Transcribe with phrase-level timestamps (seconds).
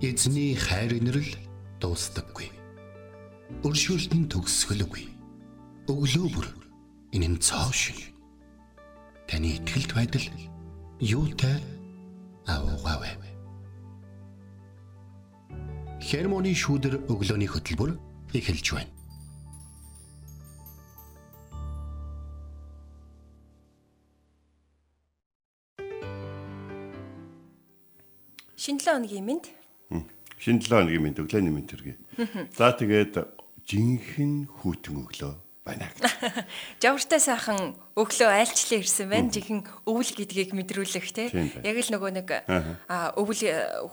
[0.00, 1.26] Эзний хайр инрэл
[1.82, 2.46] дуустдаггүй.
[3.66, 5.10] Өршөөлт нь төгсгөлгүй.
[5.90, 6.46] Өглөө бүр
[7.10, 7.98] энэ нь цоо шин.
[9.26, 10.22] Таны ихтгэлт байдал
[11.02, 11.58] юутай
[12.46, 13.18] аавгаавэ.
[15.98, 17.98] Хермоны шүүдэр өглөөний хөтөлбөр
[18.38, 18.94] эхэлж байна.
[28.54, 29.46] Шинэ 7 өдрийн мэнд.
[30.38, 31.96] Шинэ 7 өдрийн мэнд өглөөний мэнд төргий.
[32.54, 33.14] За тэгээд
[33.66, 35.34] жинхэнэ хүүтэн өглөө
[35.66, 36.00] байна гэж.
[36.82, 39.28] Жавартай сайхан өглөө айлчлаа ирсэн байна.
[39.34, 41.28] Жинхэнэ өвөл гэдгийг мэдрүүлэх те.
[41.66, 42.28] Яг л нөгөө нэг
[43.18, 43.42] өвөл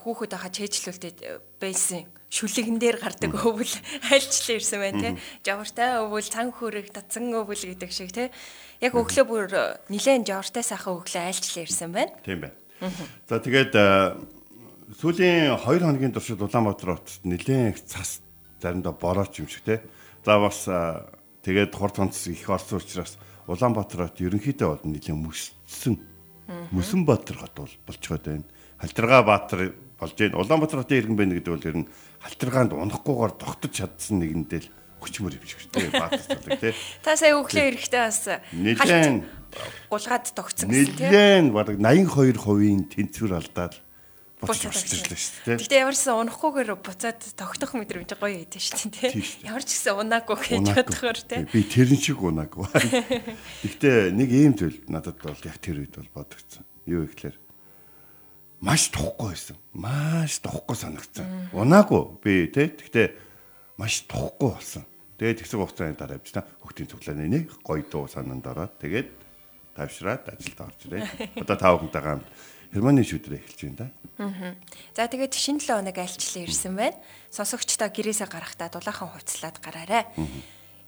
[0.05, 1.16] хүүхэд хаа чэйжлүүлдэг
[1.59, 3.73] байсан шүлэгэн дээр гардаг өвөл
[4.12, 5.09] айлчлаа ирсэн байна те.
[5.46, 8.32] Жавартай өвөл цан хөрөг татсан өвөл гэдэг шиг те.
[8.84, 9.48] Яг өглөө бүр
[9.88, 12.12] нилээн жавартай сайхан өглөө айлчлаа ирсэн байна.
[12.27, 12.55] Тийм байна.
[13.30, 13.73] За тэгээд
[14.94, 18.21] сүүлийн 2 хоногийн туршид Улаанбаатар хотод нэлээд их цас
[18.62, 19.82] заримдаа борооч юм шиг те.
[20.21, 20.70] За бас
[21.41, 23.18] тэгээд хурд цонц их орсон учраас
[23.49, 25.98] Улаанбаатар хот ерөнхийдөө бол нэлээд мөссөн.
[26.70, 28.45] Мөсөн Баатар хот бол болцгоод байна.
[28.77, 30.37] Халтргаа Баатар болж байна.
[30.37, 31.90] Улаанбаатар хотын иргэн байна гэдэг бол ер нь
[32.21, 34.70] халтргаанд унахгүйгээр тогтож чадсан нэгэндээ л
[35.01, 35.90] хүчмөр юм шиг те.
[35.90, 36.77] Баатар цалаг те.
[37.01, 38.21] Та сая өглөө эрэхтэй бас
[38.54, 39.26] нэлээд
[39.90, 41.10] гулгаад тогтсон гэсэн те.
[41.10, 43.85] Нэлээд баг 82% тэнцвэр алдаад
[44.46, 45.57] буцаж ирсэн шүү дээ.
[45.60, 49.12] Гэтэ ямарчсан унахгүйгээр буцаад тогтох мэдрэмж гоё өгдөө шүү дээ.
[49.49, 51.43] Ямар ч гэсэн унаагүй гэж бодохоор те.
[51.49, 52.70] Би тэрэн шиг унаагүй.
[53.66, 56.63] Гэтэ нэг ийм зүйл надад бол яг тэр үед бол бодогдсон.
[56.85, 57.38] Юу гэхээр
[58.62, 59.57] маш тухгүй байсан.
[59.73, 61.51] Маш тухгүй санагдсан.
[61.51, 62.70] Унаагүй би те.
[62.71, 63.18] Гэтэ
[63.77, 64.85] маш тухгүй болсон.
[65.16, 69.09] Тэгээд тэгсэн хугацааны дараа биш та хөхтийн цуглааны нэг гоё дуу санаанд ороод тэгээд
[69.75, 71.03] тавшраад ажилд орж ирээ.
[71.44, 72.28] Одоо тав хүнтэйгээ хамт
[72.75, 73.88] Германы шүдрээ эхэлж байна да.
[74.19, 74.51] Аа.
[74.91, 77.00] За тэгээд шинэ 7 хоног альчлал ирсэн байна.
[77.31, 80.03] Сонсогчдоо гэрээсээ гарахдаа дулаахан хувцлаад гараарай.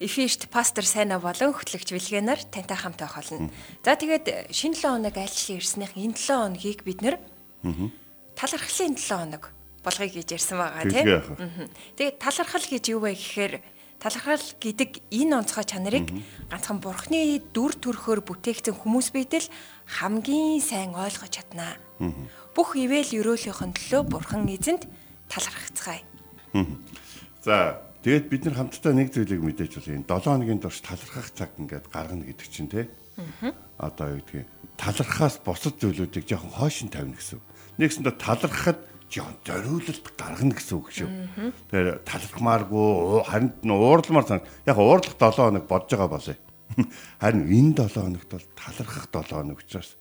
[0.03, 3.47] Эфишт пастор сайна болон хөтлөгч Вилгэнаар тантай хамт байх болно.
[3.87, 7.15] За тэгээд шинэ 7 хоног альчлал ирснийх энэ 7 хоногийг бид нэр
[8.35, 11.71] талархлын 7 хоног болгоё гэж ярьсан байгаа тийм.
[11.95, 13.63] Тэгээд талархал гэж юу вэ гэхээр
[13.97, 16.11] талархал гэдэг энэ онцгой чанарыг
[16.51, 19.49] ганцхан бурхны дүр төрхөөр бүтээгдсэн хүмүүс биедэл
[19.87, 21.79] хамгийн сайн ойлгож чаднаа.
[22.51, 24.83] Бүх ивэл өрөөлийнхэн төлөө бурхан эзэнд
[25.31, 26.03] талархацгаая.
[27.41, 31.55] За тэгээд бид нар хамтдаа нэг зүйлийг мэдээж бол энэ 7 хоногийн турш талархах цаг
[31.55, 32.91] ингээд гаргана гэдэг чинь те.
[33.79, 37.39] Одоо юу гэдгийг талархаас бусад зүйлүүдийг жоохон хойшин тавина гэсэн.
[37.79, 41.09] Нэгсэндээ талархахад жоохон зориулалт гаргана гэсэн үг шүү.
[41.71, 44.41] Тэгэхээр талархмааргүй харин нь уурламар сан.
[44.67, 46.35] Яг уурлах 7 хоног бодож байгаа болъё.
[47.21, 49.95] Харин энэ 7 хоногт бол талархах 7 хоног учраас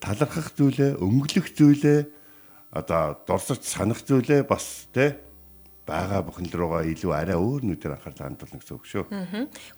[0.00, 2.00] талархах зүйлээ, өнгөлөх зүйлээ
[2.72, 5.20] одоо дурсаж санах зүйлээ бас тэ
[5.86, 9.04] бага бүхэн руугаа илүү арай өөр нүдээр анхаарал хандуулна гэсэн үг шүү.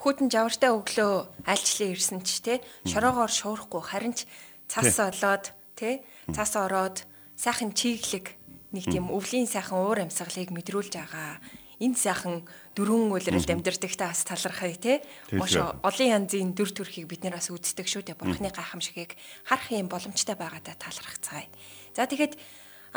[0.00, 1.12] Хүүтэн жавартай өглөө
[1.44, 4.24] альчлан ирсэн ч тэ шороогоор шуурахгүй харин ч
[4.72, 6.00] цас олоод тэ
[6.32, 7.04] цас ороод
[7.36, 8.34] сайхан чиглэг
[8.72, 11.44] нэг тийм өвлийн сайхан уур амьсгалыг мэдрүүлж байгаа.
[11.78, 12.42] Энэ сайхан
[12.74, 15.02] дөрвөн үйлрэлд амьдэрдэгтэй бас талархая те.
[15.30, 18.18] Маш олон янзын дүр төрхийг бид нэр бас үздэг шүү дээ.
[18.18, 19.14] Бурхны гайхамшигыг
[19.46, 21.46] харах юм боломжтой байгаадаа талархацгаая.
[21.94, 22.34] За тэгэхэд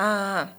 [0.02, 0.50] аа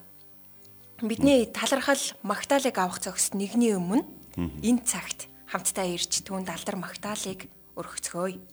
[1.03, 4.07] бидний талархал магтаалыг авах зохист нэгний өмнө
[4.39, 8.52] энэ цагт хамтдаа ирж түүнд алдар магтаалыг өргөцгөөе.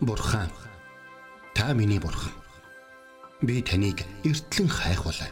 [0.00, 0.50] Бурхан
[1.54, 2.32] та миний бурхан.
[3.42, 5.30] Би таныг эртлэн хайхвалаа.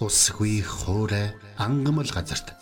[0.00, 2.52] Усгүй хоорой ангамл газарт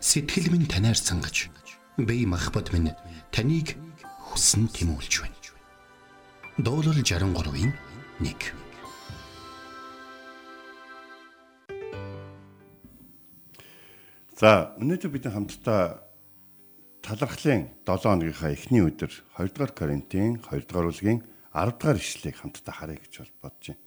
[0.00, 1.48] сэтгэл минь танаар сангаж
[1.96, 2.90] би махбат минь
[3.30, 3.78] таныг
[4.26, 5.38] хүсн тимүүлж байна.
[6.58, 7.72] Дуурал 63-ийн
[8.18, 8.34] 1
[14.38, 16.07] За өнөөдөр бид хамтдаа
[17.08, 19.08] талархлын 7 хоногийнхаа эхний өдөр
[19.40, 21.24] 2 дугаар Коринтын 2 дугаар бүлгийн
[21.56, 23.80] 10 дугаар ишлэгийг хамтдаа харъя гэж бодож байна.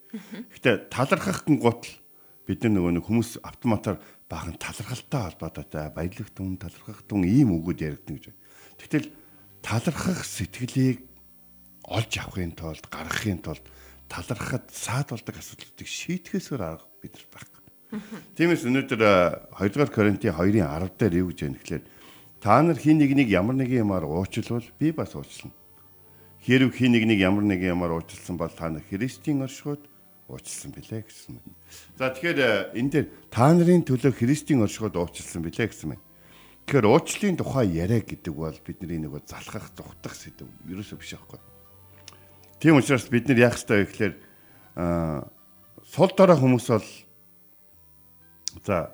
[0.50, 1.94] Гэхдээ талархах гин гутал
[2.50, 7.86] бид нар нөгөө нэг хүмүүс автоматар баахан талархалтай холбоотой баярлах түн талархах түн ийм үгүүд
[7.86, 8.42] яригдана гэж байна.
[8.82, 9.08] Тэгтэл
[9.62, 11.06] талархах сэтгэлийг
[11.86, 13.66] олж авахын тулд гаргахын тулд
[14.10, 17.62] талархахад саад болдог асуудлуудыг шийтгэхээсээр арга бид нар байхгүй.
[18.34, 19.02] Тиймээс өнөөдөр
[19.62, 21.84] 2 дугаар Коринтын 2-ын 10 дээр юу гэж байна гэхээр
[22.42, 25.54] та нар хин нэгнийг ямар нэгэн юмар уучлвал би бас уучлана.
[26.42, 29.86] Хэрв хин нэгнийг ямар нэгэн юмар уучлсан бол та нар Христийн оршихуйд
[30.26, 31.56] уучлсан билээ гэсэн юм.
[31.96, 36.02] За тэгэхээр энэ дээр та нарын төлөө Христийн оршихуйд уучлсан билээ гэсэн юм.
[36.66, 41.40] Тэгэхээр уучлалын тухай яриа гэдэг бол бидний нөгөө залхах зүхтах сэдв ерөөсөө биш аахгүй.
[42.58, 44.14] Тийм учраас бид нар яах ёстой вэ гэхээр
[44.82, 45.30] аа
[45.86, 46.90] сул дорой хүмүүс бол
[48.66, 48.92] За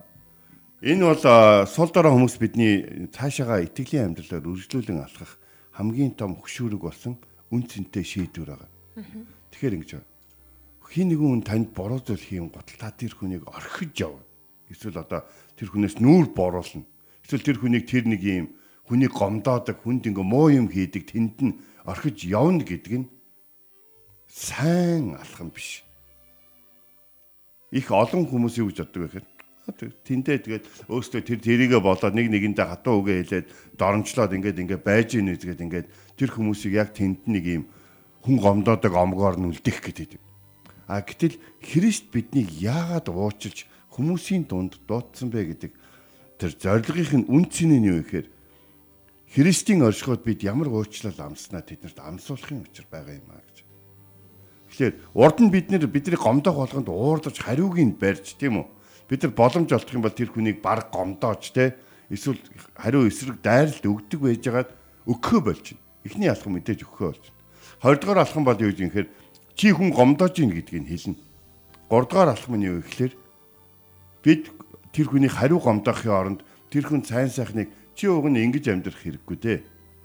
[0.82, 1.24] энэ бол
[1.66, 5.42] сул дорой хүмүүс бидний цаашаага итгэлийн амьдралаар үргэлжлүүлэн алхах
[5.74, 7.18] хамгийн том хөшүүрэг болсон
[7.50, 8.70] үн цэнтэй шийдвэр байгаа.
[9.50, 10.10] Тэгэхээр ингэж байна.
[10.88, 14.22] Хин нэгэн хүн танд буруу зүйл хийм готл та тэр хүнийг орхиж яв.
[14.70, 15.26] Эсвэл одоо
[15.58, 16.86] тэр хүнээс нүүр боруулна.
[17.26, 18.48] Эсвэл тэр хүнийг тэр нэг юм
[18.88, 23.10] хүнийг гомдоодаг, хүнд ингээ муу юм хийдэг тэнд нь орхиж явна гэдэг нь
[24.32, 25.84] сайн алхам биш.
[27.72, 29.37] Их олон хүмүүс юу гэж боддог вэ гэхээр
[29.68, 35.20] Тэндээ тэгээд өөстөө тэр тэрийгэ болоод нэг нэгэндээ хатуу үгээ хэлээд доромжлоод ингээд ингээд байж
[35.20, 37.64] ийн үзгээд ингээд тэр хүмүүсийг яг тэнд нэг юм
[38.24, 40.24] хүн гомдоодаг омгоор нь үлдэх гэдэг.
[40.88, 45.72] А гэтэл Христ биднийг яагаад уучилж хүмүүсийн дунд дуудсан бэ гэдэг
[46.40, 48.28] тэр зорилгын үнцэн нь юу гэхээр
[49.28, 53.58] Христийн оршихуйд бид ямар уучлал амснаа тэднэрт амсуулахын учир байгаа юм а гэж.
[54.72, 58.77] Тэгэхээр урд нь бид нэр бидний гомдох болгонд уурдаж хариуг нь барьж тийм үү?
[59.08, 61.76] Бид нар боломж олдох юм бол тэр хүнийг баг гомдоож те
[62.12, 62.40] эсвэл
[62.76, 64.70] хариу эсрэг дайралт өгдөг байжгаад
[65.08, 65.84] өгөхөө болж байна.
[66.04, 67.40] Эхний алхам мэдээж өгөхөө болж байна.
[67.84, 69.08] Хоёрдугаар алхам бол юу гэхээр
[69.56, 71.20] чи хүн гомдоож ийн гэдгийг хэлнэ.
[71.88, 73.14] Гуравдугаар алхам нь юу гэхээр
[74.24, 74.52] бид
[74.92, 79.38] тэр хүний хариу гомдоохын оронд тэр хүн сайн сайхныг чи уг нь ингэж амьдрах хэрэггүй
[79.40, 79.60] дээ.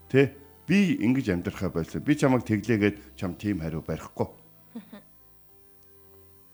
[0.09, 0.37] Тэ?
[0.66, 2.00] Би ингэж амьдрахаа болсон.
[2.06, 4.30] Би чамайг тэглээгээд чам тийм хариу барихгүй.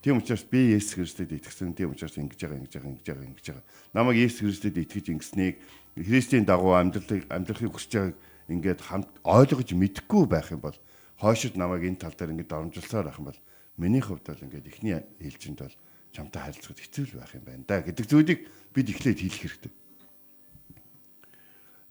[0.03, 1.75] Тийм учраас би Есүс Христэд итгэсэн.
[1.75, 3.65] Тийм учраас ингэж байгаа, ингэж байгаа, ингэж байгаа, ингэж байгаа.
[3.95, 5.59] Намайг Есүс Христэд итгэж ингэснийг
[5.99, 10.79] Христийн дагуу амьдралыг амьдрахыг хүсэж байгааг ингээд хамт ойлгож мэдэхгүй байх юм бол
[11.19, 13.41] хойшид намайг энэ тал дээр ингээд оромжилсаар байх юм бол
[13.77, 15.77] миний хувьд бол ингээд эхний ээлжинд бол
[16.15, 18.41] чамтай харилцахад хэцүү л байх юм байна да гэдэг зүйлийг
[18.71, 19.73] бид эхлээд хэлэх хэрэгтэй.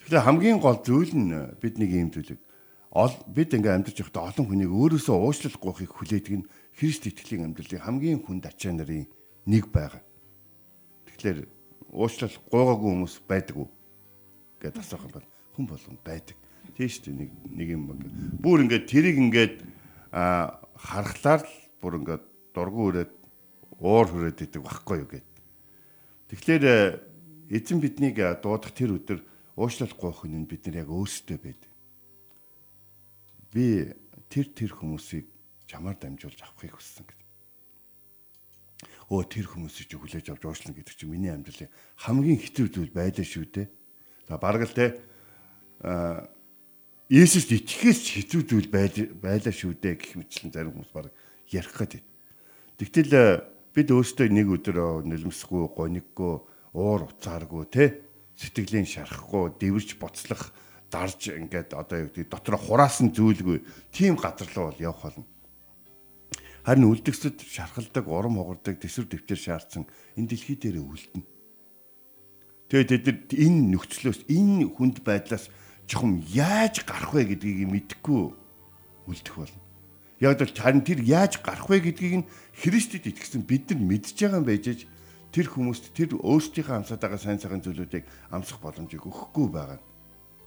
[0.08, 2.40] Тэгэхээр хамгийн гол зүйл нь бид нэг юм зүйлийг
[3.28, 6.48] бид ингээ амьдарч явахдаа олон хүнийг өөрөөсөө уучлалгүйхийг хүлээдэг нь
[6.78, 9.10] Христ итгэлийн амьдралын хамгийн хүнд ачаа нарын
[9.50, 10.06] нэг байгаа.
[11.10, 11.50] Тэгэхээр
[11.90, 13.70] уучлал гуйгаагүй хүмүүс байдаг уу
[14.62, 16.38] гэдээ асуух юм бол хүн болгонд байдаг.
[16.78, 18.00] Тийм шүү дээ нэг нэг юм баг.
[18.38, 19.56] Бүр ингээд тэрийг ингээд
[20.14, 23.14] а харахлаар л бүр ингээд дургу өрөөд
[23.82, 25.28] уур хүрээд идэг байхгүй юу гэд.
[26.30, 26.64] Тэгэхээр
[27.58, 29.26] эзэн биднийг дуудах тэр өдөр
[29.58, 31.72] уучлахгүй хүн нь бид нар яг өөрсдөө байдаг.
[33.50, 33.96] Би
[34.30, 35.26] тэр тэр хүмүүсийг
[35.68, 37.28] чамаар дамжуулж авахыг хүссэн гэдэг.
[39.12, 43.46] Өө тэр хүмүүсийг хүлээж авч уучлах гэдэг чинь миний амьдралын хамгийн хэцүү зүйл байлаа шүү
[43.52, 43.68] дээ.
[44.28, 45.00] За бараг л те
[45.84, 46.28] а
[47.08, 51.08] Есүст итгэхээс хэцүү зүйл байлаа шүү дээ гэх мэтлэн зарим хүмүүс баг
[51.48, 52.04] ярих гэдэг.
[52.84, 53.16] Тэгтэл
[53.72, 56.36] бид өөрсдөө нэг өдөр нөлмсгүй, гониггүй,
[56.76, 58.04] уур уцааргүй те
[58.36, 60.52] сэтгэлийн шарахгүй, дэвэрч боцлох,
[60.92, 63.64] дарж ингээд одоо юу гэдэг дотор хураасан зүйлгүй
[63.96, 65.26] тийм газар руу бол явах болно.
[66.68, 69.88] Харин үлдгэсэд шархалдаг, урам хугардаг, төсвөр дэвтэр шаардсан
[70.20, 71.24] энэ дэлхий дээр үлдэнэ.
[72.68, 75.48] Тэгээд тэд энэ нөхцлөөс энэ хүнд байдлаас
[75.88, 78.36] чухам яаж гарах вэ гэдгийг мэдэхгүй
[79.08, 79.64] үлдэх болно.
[80.20, 84.44] Яг л харин тэр яаж гарах вэ гэдгийг нь Христэд итгэсэн бид нар мэдж байгаа
[84.44, 84.84] юм байж
[85.32, 89.88] тэр хүмүүст тэр өөрсдийнхөө амсаад байгаа сайн сайхан зүйлүүдийг амсах боломжийг өгөхгүй байгаа нь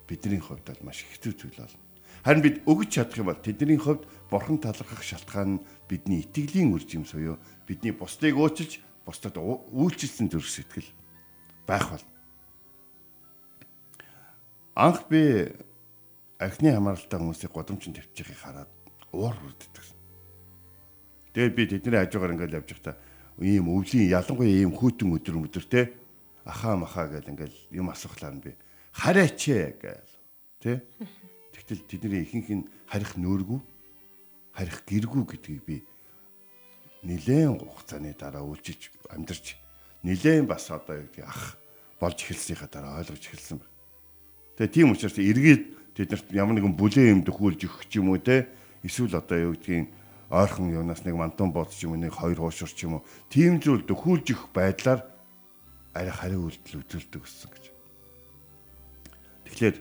[0.04, 1.89] бидний хувьд бол маш хэцүү зүйл болно.
[2.24, 7.04] Харин бид өгч чадах юм бол тэдний хувьд бурхан талархах шалтгаан нь бидний итгэлийн үржим
[7.08, 10.90] суюу бидний бусдыг уучилж бусдад үйлчилсэн зүрх сэтгэл.
[11.66, 12.04] Байх бол.
[14.76, 15.48] Анх би
[16.38, 18.70] архины хамааралтай хүмүүсийг годомчин тавьчихыг хараад
[19.12, 19.84] уур хүрддэг.
[21.32, 22.96] Тэгээд би тэдний хажуугаар ингээл явж байхдаа
[23.40, 25.82] ийм өвлийн ялангуяа ийм хүүтэн өдөр өдөр те
[26.44, 28.52] ахаа махаа гэл ингээл юм асуухлаар нь би
[28.92, 30.12] хараач ээ гээл
[30.60, 30.72] те
[31.70, 33.60] тэгтэл тэдний ихэнх нь харих нөөргүү
[34.58, 35.76] харих гэргүү гэдгийг би
[37.06, 39.54] нилээн хугацааны дараа үйлчилж амьдарч
[40.02, 41.54] нилээн бас одоо юу гэдэг ах
[42.02, 43.70] болж эхэлсэнийхаа дараа ойлгож эхэлсэн байна.
[44.58, 45.62] Тэгээ тийм учраас эргээд
[45.94, 48.50] тэднэрт ямар нэгэн бүлээн юм дөхүүлж өгөх юм уу те
[48.82, 49.94] эсвэл одоо юу гэдгийг
[50.26, 53.86] ойрхон юунаас нэг мантун бооц ч юм нэг хоёр хуушур ч юм уу тийм зүйл
[53.86, 55.06] дөхүүлж өгөх байдлаар
[55.94, 57.64] арай хариу үйлдэл үзүүлдэг гэсэн гэж.
[59.46, 59.76] Тэгэхээр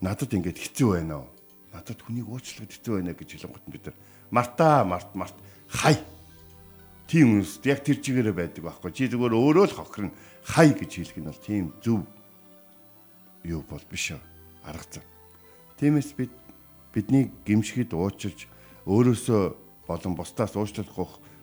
[0.00, 1.28] надад ингэж хэцүү байна уу?
[1.74, 3.96] Надад хүнийг уучлахад хэцүү байна гэж хэлэнгут бид нар
[4.30, 5.36] марта март март
[5.68, 5.98] хай
[7.08, 10.12] тийм үст яг тэр чигээрээ байдаг байхгүй чи зүгээр өөрөө л хохирно
[10.44, 12.04] хай гэж хэлэх нь бол тийм зөв
[13.44, 14.12] юу бол биш
[14.64, 15.04] арга зам.
[15.80, 16.32] Тиймээс бид
[16.92, 18.46] бидний гимшгэд уучилж
[18.84, 19.42] өөрөөсөө
[19.88, 20.92] болон бусдаас уучлах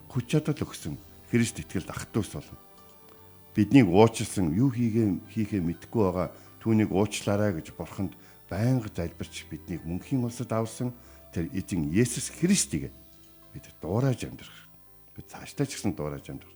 [0.09, 0.97] хүч чадал өгсөн
[1.31, 2.57] Христ итгэл ахтуус болно.
[3.55, 6.29] Биднийг уучлсан юу хийгээ хийхээ мэдэхгүй байгаа
[6.61, 8.13] түүнийг уучлаарай гэж бурханд
[8.49, 10.93] байнга залбирч биднийг мөнхийн улсад авсан
[11.33, 12.91] тэр эзэн Есүс Христийг
[13.53, 14.59] бид дуурайж амьдрах.
[15.15, 16.53] Бид цаашдаа ч гэсэн дуурайж амьдрах.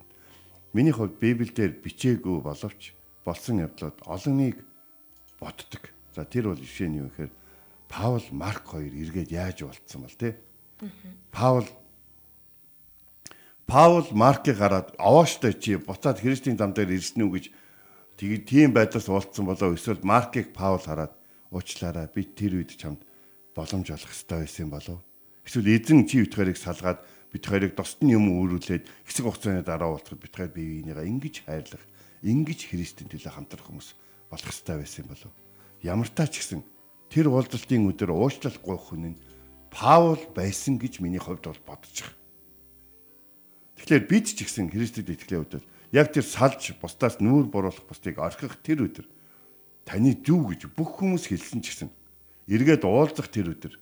[0.73, 2.93] Миний хувьд Библиэлд бичээгүй боловч
[3.25, 4.61] болсон явдлууд олон нэг
[5.39, 5.89] боддог.
[6.13, 7.31] За тэр бол жишээ нь юу гэхээр
[7.89, 10.37] Паул Марк хоёр эргээд яаж болцсон бол те.
[11.31, 11.65] Паул
[13.69, 17.45] Паул Маркийг хараад овооштой чи буцаад Христийн зам дээр ирсэн үү гэж
[18.17, 21.13] тэгээд тийм байдлаас уулцсан болоо эсвэл Маркийг Паул хараад
[21.49, 23.01] уучлаарай би тэр үед чамд
[23.55, 25.01] боломж олох ёстой байсан болов.
[25.45, 27.01] Эсвэл эзэн чи бит хоёрыг салгаад
[27.33, 31.83] бит хоёрыг достон юм өөрүүлээд хэсэг хугацааны дараа уулзахад бит хоёр бие биенийгээ ингэж хайрлах,
[32.21, 33.89] ингэж Христийн төлөө хамтрах хүмүүс
[34.29, 35.33] болох ёстой байсан болов.
[35.81, 36.61] Ямар таа ч гэсэн
[37.09, 39.21] тэр уулзалтын өдөр уучлахгүй хүн нь
[39.69, 42.09] Паул байсан гэж миний хувьд бол байгаа.
[43.77, 48.57] Тэгэхээр бид ч гэсэн Христэд итгэлийн үед яг тэр салж бусдаас нүүр буруулах бусдыг орхих
[48.65, 49.05] тэр өдөр
[49.89, 51.89] таны зүв гэж бүх хүмүүс хэлсэн ч гэсэн
[52.45, 53.73] эргээд уулзах тэр өдөр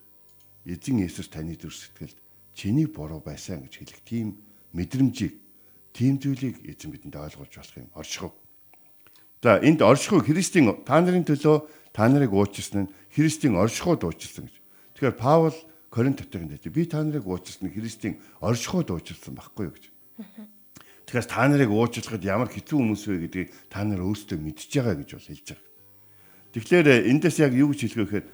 [0.64, 2.16] эзэн Есүс таны зүр сэтгэлд
[2.56, 4.40] чиний буруу байсан гэж хэлэх тийм
[4.72, 5.36] мэдрэмжийг
[5.92, 8.32] тийм зүйлийг эзэн бидэнд ойлгуулж болох юм оршихов.
[9.44, 14.56] За энд оршихуй Христийн та нарын төлөө та нарыг уучлсан нь Христийн оршихуйд уучлсан гэж.
[14.96, 15.56] Тэгэхээр Паул
[15.92, 19.86] Коринт хотын дээр би та нарыг уучлсан Христийн оршихуйд уучлсан байхгүй юу гэж.
[21.08, 25.10] Тэгэхээр та нарыг уучлахад ямар хэцүү хүмүүс вэ гэдгийг та нар өөрсдөө мэдж байгаа гэж
[25.16, 25.67] бол хэлж байгаа.
[26.58, 28.26] Тэгэхээр эндээс яг юу гэж хэлэх вэ гэхээр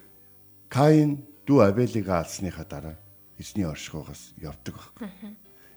[0.71, 2.95] Каин дүү Абелийг алсныхаа дараа
[3.35, 5.11] эзний оршихуйгаас явдаг байхгүй.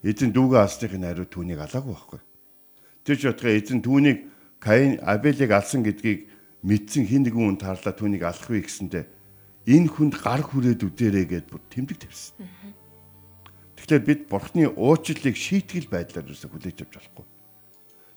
[0.07, 2.21] эзэн дүүгээ алсныхын хариу түүнийг алаагүй байхгүй.
[3.03, 4.31] Тэр ч утгаа эзэн түүнийг
[4.63, 6.31] Каин Абелийг алсан гэдгийг
[6.63, 9.11] мэдсэн хин нэгэн хүн таарлаа түүнийг алах вэ гэсэндэ
[9.67, 12.47] энэ хүнд гар хүрээд үдээрээ гэд бүр тэмдэг тавьсан.
[13.75, 17.27] Тэгэхээр бид бурхны уучлалыг шийтгэл байдлаар юусаа хүлээж авч болохгүй.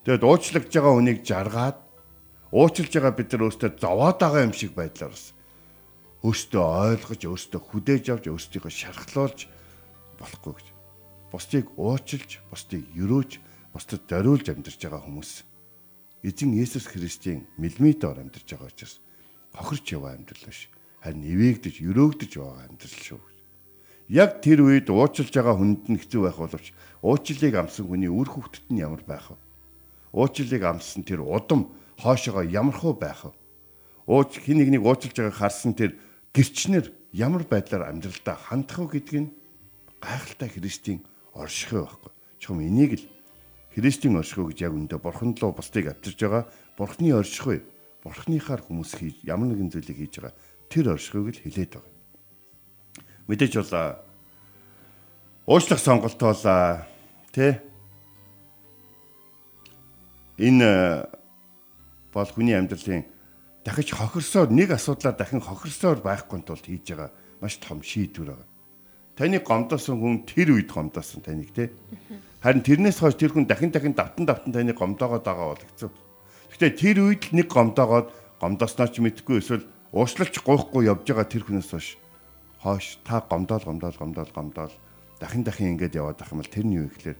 [0.06, 1.89] Тэгэд уучлагдж байгаа хүнийг жаргаад
[2.52, 5.34] уучлж байгаа бид нар өөртөө зовоод байгаа юм шиг байдлаар бас
[6.26, 9.40] өөртөө ойлгож, өөртөө хүдээж авч, өөртөө шархлуулж
[10.20, 10.68] болохгүй гэж.
[11.32, 13.32] Бусдыг уучлж, бусдыг өрөөж,
[13.72, 15.32] бусдад зориулж амьдарч байгаа хүмүүс
[16.26, 19.00] эзэн Есүс Христийн мэлмий доор амьдарч байгаа учраас
[19.54, 20.68] хохирч яваа амьдрал биш.
[21.00, 23.22] Харин эвээгдэж, өрөөгдөж байгаа амьдрал шүү.
[24.10, 26.74] Яг тэр үед уучлж байгаа хүнд нь хэцүү байх боловч
[27.06, 29.38] уучлалыг амсан хүний үр хөвгтөд нь ямар байх вэ?
[30.12, 33.32] Уучлалыг амсан тэр удам хоошоогоо ямархуу байх вэ?
[34.08, 36.00] Ууч хин нэгнийг уучлж байгааг харсан тэр
[36.34, 39.34] гэрчнэр ямар байдлаар амьдралдаа хандах вэ гэдг нь
[40.00, 41.04] гайхалтай Христийн
[41.36, 42.12] оршихуй байхгүй.
[42.40, 43.06] Чухам энийг л
[43.76, 46.44] Христийн оршихуй гэж яг үндэ Бурхан руу бусдыг авчирж байгаа
[46.80, 47.62] Бурханы оршихуй.
[48.04, 50.34] Бурханыхаар хүмүүс хийж ямар нэгэн зүйлийг хийж байгаа
[50.72, 51.94] тэр оршихуйг л хилээд байгаа.
[53.28, 53.74] Мэдээж бол
[55.46, 56.44] уучлах сонголт бол
[57.36, 57.62] тэ
[60.40, 61.19] энэ
[62.14, 63.06] бол хүний амьдралын
[63.64, 67.12] дахиж хохирсоор нэг асуудлаар дахин хохирсоор байхгүй тулд хийж байгаа
[67.42, 68.48] маш том шийдвэр байгаа.
[69.16, 71.70] Таныг гомдоосон хүн тэр үед гомдоосон таныг те.
[72.40, 75.90] Харин тэрнээс хойш тэр хүн дахин дахин давтан давтан таныг гомдоогоод байгаа бол хэцүү.
[76.56, 78.08] Гэхдээ тэр үед л нэг гомдоогоод
[78.40, 81.88] гомдоосноо ч мэдгүй эсвэл уушлалч гоохгүй явж байгаа тэр хүнээс хойш
[82.64, 84.74] хойш та гомдоол гомдоол гомдоол гомдоол
[85.20, 87.20] дахин дахин ингэж яваад ах юм бол тэрний юу гэхээр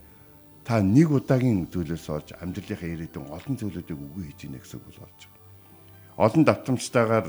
[0.70, 5.20] та нэг удаагийн зүйлээс олж амьдралынхаа ирээдүйн олон зүйлүүдийг үгүй хийж ийнэ гэсэн бол болж
[5.26, 6.30] байгаа.
[6.30, 7.26] Олон давтамжтайгаар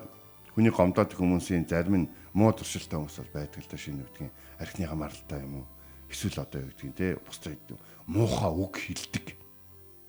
[0.54, 4.86] хүний гомдоод хүмүүсийн зарим нь муу туршилттай хүмүүс бол байдаг л да шинэ үгдгийн архины
[4.86, 5.68] хамааралтай юм уу?
[6.14, 7.66] Эсвэл одоо юу гэдгийг те бусдад
[8.06, 9.26] муухай үг хэлдэг.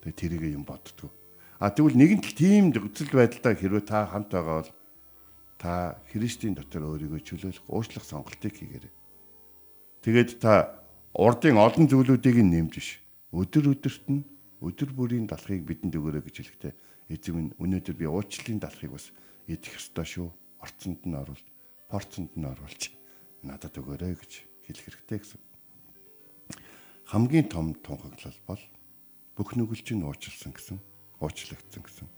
[0.04, 1.08] Тэгээ тэрийг юм боддгоо.
[1.56, 4.72] А тэгвэл нэгэн л тийм зөвцөл байдалтай хэрвээ та хамт байгаа бол
[5.56, 8.92] та Христийн дотор өөрийгөө чөлөөлөх уучлах сонголтыг хийгээрэй.
[10.04, 10.84] Тэгээд та
[11.16, 13.01] урдын олон зүйлүүдийг нэмж ш.
[13.32, 14.22] Өдөр өдөрт нь
[14.60, 16.72] өдөр бүрийн далахыг бидэнд өгөөрэй гэж хэлэхдээ
[17.08, 19.10] эзэм нь өнөөдөр би уучлалын далахыг бас
[19.48, 20.28] идэх ёстой шүү.
[20.62, 21.46] Орцонд нь оруулж,
[21.90, 22.82] порцонд нь оруулж
[23.42, 24.32] надад өгөөрэй гэж
[24.68, 25.40] хэлэх хэрэгтэй гэсэн.
[27.10, 28.62] Хамгийн том тунхаглал бол
[29.34, 30.78] бүх нүгэлжин уучлсан гэсэн,
[31.18, 32.08] уучлагдсан гэсэн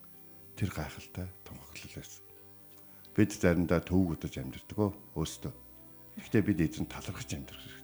[0.61, 2.25] тэр гайхалтай тунхаглал байсан
[3.15, 4.79] бид заримдаа төвөг удаж амьдэрдэг
[5.15, 5.53] өөстөө.
[6.19, 7.84] Гэхдээ бид эзэн талархаж амьдрах.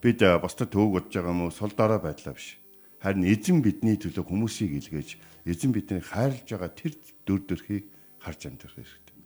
[0.00, 2.56] Бид бусдад төвөг удаж байгаа уу сул дорой байдлаа биш.
[3.04, 6.92] Харин эзэн бидний төлөө хүмүүсийг илгээж эзэн биднийг хайрлаж байгаа тэр
[7.28, 7.84] дүр төрхийг
[8.20, 9.16] харж амьдрах хэрэгтэй.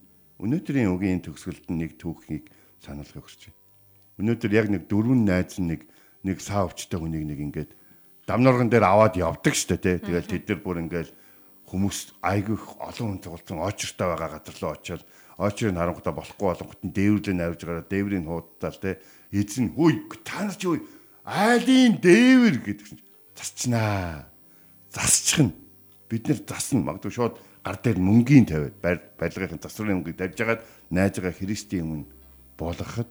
[0.43, 2.51] Өнөөдрийн үгийн төгсгөлд нэг түүхийг
[2.83, 3.59] сануулгыг өгч байна.
[4.19, 5.87] Өнөөдөр яг нэг дөрвөн найз нэг
[6.27, 7.71] нэг саа өвчтэй хүнийг нэг ингээд
[8.27, 9.99] дамноргон дээр аваад явдаг штэ тий.
[10.03, 11.11] Тэгэл тэд нар бүр ингээд
[11.69, 15.03] хүмүүс айгүйх олон хүн цугулсан очиртай байгаа газар руу очиод
[15.39, 19.01] очирыг харангуйта болохгүй болонгот нь дээвэрлээ навж гараад дээврийн хуудтал те
[19.33, 20.79] эзэн хүй та нар чи юу
[21.25, 23.03] айлын дээвэр гэдэг чинь
[23.35, 24.29] засчнаа
[24.93, 25.53] засчихна
[26.09, 26.85] бид нэр засна.
[26.85, 28.77] Магадгүй шууд гар дээр мөнгөний тавиад
[29.19, 32.07] барилгын засварын мөнгөийг тавьж хагаад найз байгаа христийн өмнө
[32.61, 33.09] болгоход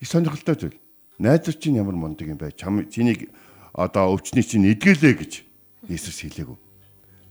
[0.00, 0.78] их сонирхолтой зүйл.
[1.18, 2.56] Найзууд чинь ямар мундаг юм бэ?
[2.56, 3.28] Чам чинийг
[3.76, 5.32] одоо өвчний чинь эдгэлээ гэж
[5.90, 6.69] Иесус хэлээгүү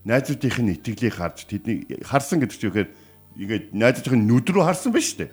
[0.05, 2.89] найзуудынх нь итгэлийг харж тэдний харсан гэдэг чинь ихээр
[3.39, 5.31] ингээд найзуудын нүд рүү харсан ба штэ.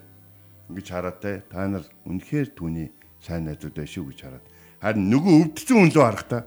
[0.71, 2.91] Ингээд хараад та нар үнэхээр түүний
[3.23, 4.47] сайн найзууд байх шүү гэж хараад.
[4.83, 6.43] Харин нөгөө өвдсөн хүн лөө харахтаа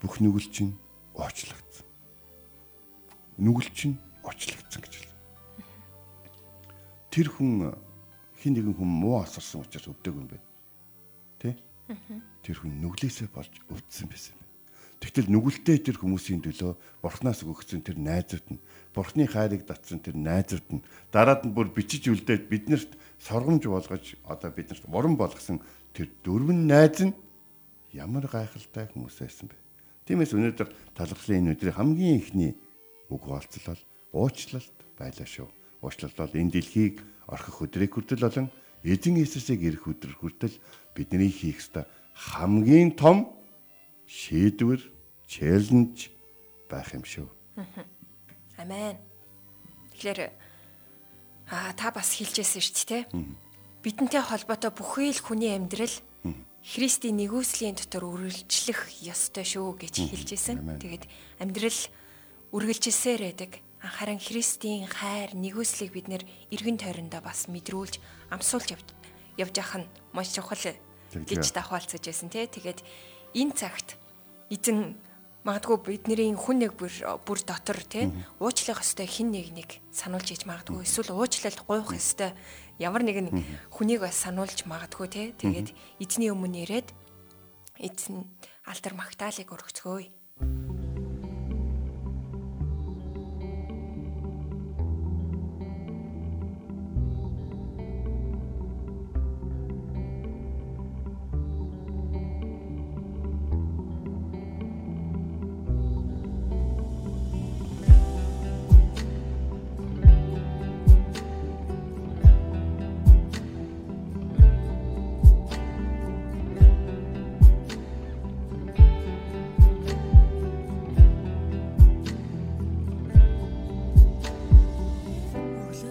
[0.00, 0.72] бүх нүгэл чинь
[1.16, 1.86] уучлагдсан.
[3.42, 5.18] Нүгэл чинь уучлагдсан гэж хэлсэн.
[7.10, 7.74] Тэр хүн
[8.38, 10.46] хин нэгэн хүн муу асарсан учраас өвдөг юм байна.
[11.42, 11.58] Тэ?
[12.44, 14.36] Тэр хүн нүглээсээ болж өвдсөн байсан.
[14.98, 16.74] Тэгтэл нүгэлтэй тэр хүмүүсийн төлөө
[17.06, 20.82] Бурханаас өгөгдсөн тэр найзууд нь Бурхны хайрыг татсан тэр найзууд нь
[21.14, 25.62] дараад нь бүр бичиж үлдээд биднэрт соргомж болгож одоо биднэрт уран болгосон
[25.94, 27.14] тэр дөрвөн найз нь
[27.94, 29.56] ямар гайхалтай хүмүүс байсан бэ.
[30.10, 32.52] Тиймээс өнөөдөр талархлын энэ өдрийн хамгийн ихний
[33.06, 33.44] үг бол
[34.12, 35.46] уучлалт байлаа шүү.
[35.78, 38.50] Уучлалт бол энэ дэлхийг орхих өдрийг хүртэл болон
[38.82, 40.56] эзэн Иесусыг ирэх өдөр хүртэл
[40.96, 41.86] бидний хийх ёстой
[42.18, 43.37] хамгийн том
[44.08, 44.80] шийдвэр,
[45.28, 46.08] челленж
[46.72, 47.28] байх юм шүү.
[48.56, 48.96] Амен.
[49.92, 50.32] Тэгэхээр
[51.52, 53.12] аа та бас хэлжсэн шүү дээ, тэ?
[53.84, 55.92] Бидэнтэй холбоотой бүхий л хүний амьдрал
[56.68, 60.76] Христийн нэгүслийн дотор үргэлжлэх ёстой шүү гэж хэлжсэн.
[60.82, 61.04] Тэгээд
[61.40, 61.80] амьдрал
[62.52, 63.62] үргэлжилсээр байдаг.
[63.78, 68.02] Харин Христийн хайр, нэгүслийг бид нэр эргэн тойрондоо бас мэдрүүлж,
[68.34, 68.88] амсуулж явж
[69.38, 72.50] явж явах нь маш чухал гэж давхаалцаж байсан тий.
[72.50, 72.82] Тэгээд
[73.34, 73.96] энэ цагт.
[74.48, 74.96] Эзэн
[75.44, 76.92] магадгүй бидний хүн нэг бүр
[77.24, 80.84] бүр дотор тий уучлах ёстой хин нэг нэг сануулж иж магадгүй.
[80.84, 82.36] Эсвэл уучлалт гуйх ёстой.
[82.76, 83.32] Ямар нэгэн
[83.72, 85.26] хүнийг бас сануулж магадгүй тий.
[85.32, 86.92] Тэгээд эзний өмнө ирээд
[87.80, 88.28] эзэн
[88.66, 90.17] алтар магтаалыг өргөцгөөе.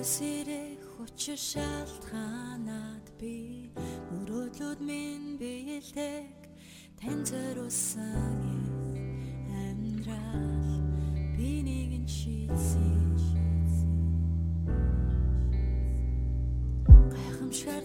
[0.08, 3.68] Өглөөсөрөө хүчээр шалтгаанаад би.
[4.08, 6.48] Мөрөөдлөд минь биелдэг
[6.96, 8.40] тань зориулсан
[9.52, 10.80] амьдрал.
[11.36, 12.96] Би нэгэн шийдсэн.
[17.12, 17.84] Гайхамшигар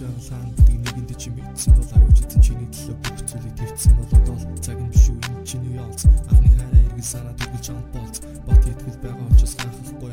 [0.00, 4.28] Аз шагалаан бүдэг нэгэнд чи мэдсэн бол авч эзэн чиний төлөө бүх зүйлийг твцсэн болоод
[4.32, 6.00] ол цаг нь биш үү энэ чиний ялц
[6.32, 8.16] анхны хараа эргэл санаа төрүүлж амт болц.
[8.48, 10.12] Бат итгэл байгаа учраас ханхахгүй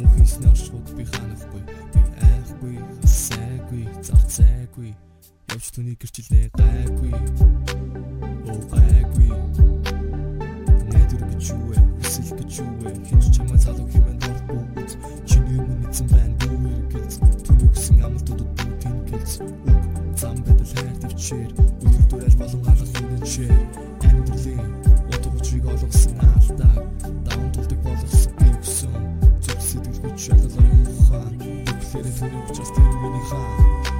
[0.00, 2.00] мөн хийсний оршууд би ханахгүй би
[2.32, 4.90] айхгүй сайгүй зарцайгүй
[5.52, 7.12] явж түүний гэрчлээ гайгүй.
[8.48, 9.28] Оо гайгүй
[10.96, 11.76] найдвар гэж юу вэ?
[12.00, 12.90] Хүсэл гэж юу вэ?
[13.08, 14.90] Хинч чамаа залуу хэмээн дурд бүгд
[15.28, 19.84] чиний өмнө эзэн байна бүү эргэлз түүний өгсөн амлтуудад бүгдийн гэлз үг
[20.20, 21.50] зам байтал хайр төвчээр
[21.84, 23.64] өнөр дүрэл болон алах үнэнчээр
[24.08, 24.72] амьдралын
[25.12, 26.74] утга учрыг олгосон алдаг
[27.26, 28.94] даун тулдаг болгосон би өгсөн
[29.44, 31.34] зүг сэтгэл хүч шалгалын ухаан.
[31.66, 33.95] Бүхлээрээ түүний учраас тэр миний хаа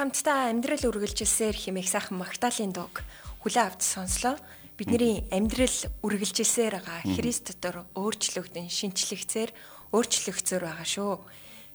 [0.00, 3.04] хамтдаа амьдрал үргэлжилсээр химэх сайхан магтаалын дууг
[3.44, 4.40] хүлээн авч сонслоо.
[4.80, 9.52] бидний амьдрал үргэлжилсээр байгаа Христ дотор өөрчлөгдөн шинчлэгцээр
[9.92, 11.20] өөрчлөгцөөр байгаа шүү.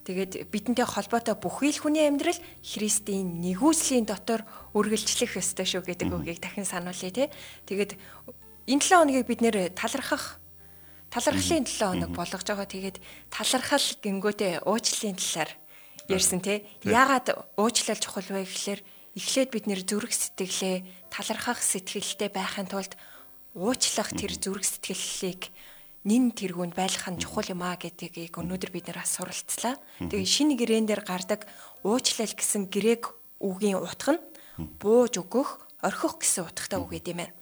[0.10, 4.42] Тэгээд бидэнтэй холбоотой бүхий л хүний амьдрал Христийн нэгүслийн дотор
[4.74, 7.30] үргэлжлэх ёстой шүү гэдэг үгийг дахин сануулъя тий.
[7.70, 7.94] Тэгээд
[8.66, 10.42] энэ 7 хоногийг бид нэр талархах
[11.14, 12.66] талархлын 7 хоног болгож байгаа.
[12.66, 12.98] Тэгээд
[13.30, 15.54] талархал гингөөтэй уучлалын талаар
[16.10, 16.66] ярьсан тий.
[16.84, 18.82] Яагаад уучлал чухал вэ гэхлээр
[19.16, 22.94] эхлээд бид нэр зүрх сэтгэлээ талархах сэтгэлтэй байхын тулд
[23.56, 25.50] уучлах тэр зүрх сэтгэллийг
[26.06, 29.82] нин тэргүүнд байлгах нь чухал юм а гэдгийг өнөөдөр бид нэр суралцлаа.
[29.98, 31.50] Тэгээ шинэ гэрээн дээр гардаг
[31.82, 34.24] уучлал гэсэн грек үгийн утга нь
[34.78, 37.36] бууж өгөх, орхих гэсэн утгатай үг гэдэм байна.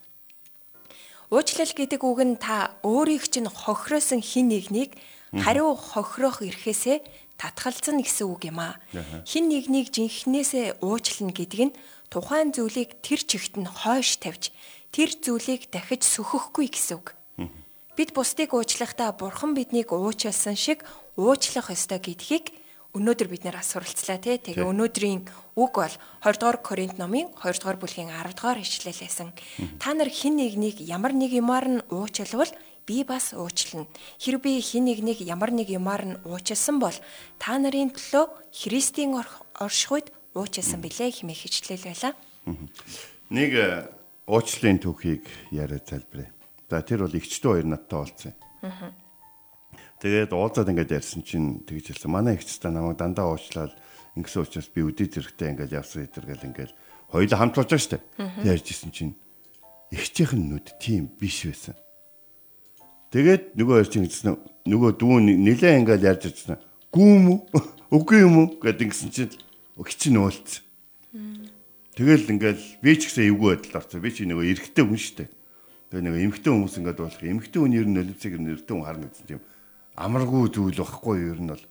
[1.33, 4.95] Уучлал гэдэг үг нь та өөрийг чинь хохироосон хин нэгнийг
[5.33, 7.01] хариу хохирох эрхээсээ
[7.43, 8.79] татгалзна гэсэн үг юм а.
[9.27, 11.75] Хин нэгнийг жинхнээсээ уучлна гэдэг нь
[12.07, 14.55] тухайн зүйлийг тэр чигт нь хойш тавьж
[14.95, 17.11] тэр зүйлийг дахиж сөхөхгүй гэсэн үг.
[17.99, 20.81] Бид бусдыг уучлахдаа Бурхан биднийг уучлсан шиг
[21.19, 22.55] уучлах ёстой гэдгийг
[22.93, 24.37] өнөөдөр бид нэр асуралцлаа тий.
[24.37, 25.21] Тэгээ өнөөдрийн
[25.57, 29.29] үг бол 20 дугаар Коринт номын 2 дугаар бүлгийн 10 дугаар ишлэлээсэн.
[29.81, 32.49] Та нар хин нэгнийг ямар нэг юмар нь уучлвал
[32.85, 33.87] би бас уучлана.
[34.19, 36.95] Хэрв би хин нэгнийг ямар нэг юмар нь уучлсан бол
[37.39, 39.15] та нарын төлөө Христийн
[39.59, 42.13] оршихуйд уучлсан билээ хэмээх хичлэл байлаа.
[43.29, 43.87] Нэг э,
[44.27, 46.31] уучлалын түүхийг яриад залбирая.
[46.69, 48.33] За тэр бол эгчтэй хоёр надтай уулзсан.
[50.03, 52.11] Тэгээд уулзаад ингээд ярьсан чинь тэгж хэлсэн.
[52.11, 53.71] Манай эгчтэй намайг дандаа уучлаад
[54.19, 56.71] ингэсэн учраас би үдээ зэрэгтэй ингээд явсан эдэргээл ингээд
[57.07, 58.03] хоёулаа хамт болж штэ.
[58.43, 59.13] Ярьж исэн чинь
[59.93, 61.77] эгчийнх нь нүд тийм биш байсан.
[63.13, 66.57] Тэгээд нөгөө хоёр чинь гэсэн нөгөө дүүн нилээ ингээд ярьж ирсэн.
[66.89, 67.39] Гүүм үү?
[67.93, 69.37] Үгүй юм уу гэдэг ингэсэн чинь
[70.09, 70.65] нь уулцсан.
[71.93, 74.01] Тэгэл ингээл би ч гэсэн эвгүй байдал орсон.
[74.01, 75.29] Би чи нөгөө эргэтэй хүн штэ.
[75.93, 79.29] Тэгээ нэг эмгтэй хүмүүс ингээд болох эмгтэй хүн ер нь нөлөөцөг нэртэй хүн харна гэсэн
[79.29, 79.41] тийм
[79.93, 81.65] амаргүй зүйл байхгүй ер нь бол.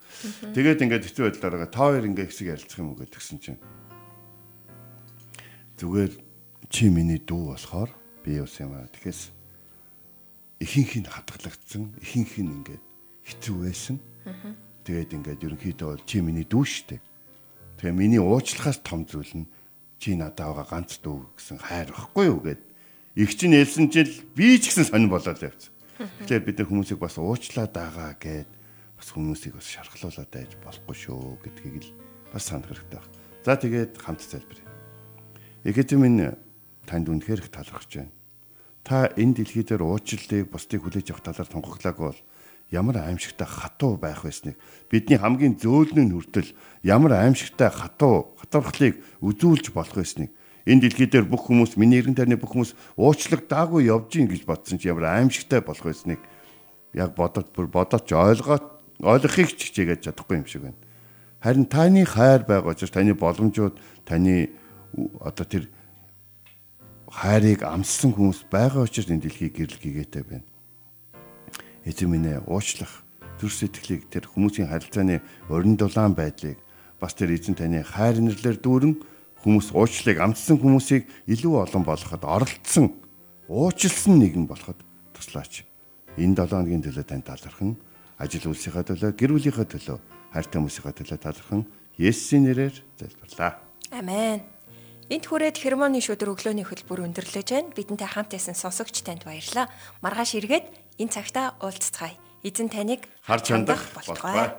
[0.54, 3.58] Тэгээд ингээд хэцүү байдлаараа та хоёр ингээд хэсэг ярилцах юм уу гэдгсэн чинь
[5.82, 6.12] зүгээр
[6.70, 7.90] чи миний дүү болохоор
[8.22, 8.86] би ус юм аа.
[8.94, 9.41] Тэгэхээс
[10.62, 12.84] ихэнх нь хадгалагдсан, ихэнх нь ингээд
[13.26, 13.96] хэцүү байсан.
[14.86, 17.02] Тэгээд ингээд ерөнхийдөө бол чи миний дүү штэ.
[17.82, 19.50] Тэгээ миний уучлахаас том зүйл нь
[19.98, 22.72] чи надад байгаа ганц дүү гэсэн хайр байхгүй юу гэдэг
[23.12, 25.68] Игч нь хэлсэн чинь би ч гэсэн сонир болоод явцсан.
[26.24, 28.48] Тэгэхээр бид нар хүмүүсийг бас уучлаад байгаа гэд
[28.96, 31.92] бас хүмүүсийг бас шархлуулаад байж болохгүй шүү гэдгийг л
[32.32, 33.12] бас санах хэрэгтэй байна.
[33.44, 34.64] За тэгээд хамт залбирая.
[35.68, 36.32] Эгэд минь
[36.88, 38.16] танд үнэхээр их талархаж байна.
[38.82, 42.20] Та энэ дэлхий дээр уучлалыг бусдыг хүлээж авах талаар тунхаглаагүй бол
[42.72, 44.58] ямар аимшигтай хатуу байх байсныг
[44.90, 46.50] бидний хамгийн зөөлнө нь хүртэл
[46.82, 50.34] ямар аимшигтай хатуу хатвархлыг үзүүлж болох байсныг
[50.66, 54.80] энэ дэлхий дээр бүх хүмүүс миний эргэн тойрны бүх хүмүүс уучлагдаагүй явж гин гэж бодсон
[54.80, 56.18] чи ямар аимшигтай болох байсныг
[56.96, 58.66] яг бодоод бүр бодоод ч ойлгоод
[59.02, 60.78] ойлгохыг ч хичээгээд чадахгүй юм шиг байна.
[61.42, 63.74] Харин таны хайр байгаа учраас таны боломжууд
[64.06, 64.54] таны
[65.18, 65.66] одоо тэр
[67.12, 70.48] хайрыг амссан хүмүүс байгаа учраас энэ дэлхийг гэрэл гээтэй байна.
[71.84, 73.04] Эзэн минь ээ уучлах
[73.36, 75.20] зүр сэтгэлийг тэр хүмүүсийн харилцааны
[75.52, 76.56] урин дулаан байдлыг
[76.96, 78.94] бас тэр эзэн таны хайр нэрлэр дүүрэн
[79.44, 82.96] хүмүүс уучлалыг амтсан хүмүүсийг илүү олон болгоход оролцсон
[83.50, 84.80] уучлсан нэгэн болоход
[85.12, 85.68] туслаач.
[86.16, 87.76] Энэ 7 хоногийн төлөө тань талархан
[88.16, 89.98] ажил үйлсийнхаа төлөө гэр бүлийнхаа төлөө
[90.32, 91.62] хайртай хүмүүсийнхаа төлөө талархан
[91.98, 93.60] Есүсийн нэрээр залбирлаа.
[93.92, 94.51] Амен.
[95.12, 97.68] Энд хүрээд хермоны шүдэр өглөөний хөтөлбөр өндөрлөж байна.
[97.76, 99.68] Бидэнтэй хамт байсан сонсогч танд баярлалаа.
[100.00, 102.16] Маргааш эргээд энэ цагтаа уулзцгаая.
[102.40, 104.56] Эзэн таныг харж хандах болтугай.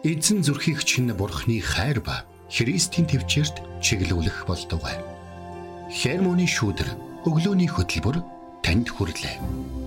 [0.00, 4.96] Эзэн зүрхийг чинь бурхны хайр ба Христийн төвчөрт чиглүүлэх болтугай.
[5.92, 6.88] Хермоны шүүдэр
[7.28, 8.24] өглөөний хөтөлбөр
[8.64, 9.85] танд хүрэлээ.